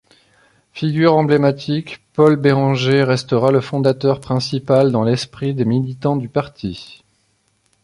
Figure 0.73 1.15
emblématique, 1.15 1.99
Paul 2.13 2.35
Bérenger 2.35 3.03
restera 3.03 3.51
le 3.51 3.61
fondateur 3.61 4.19
principal 4.19 4.91
dans 4.91 5.03
l'esprit 5.03 5.53
des 5.53 5.63
militants 5.63 6.15
du 6.15 6.27
parti. 6.27 7.03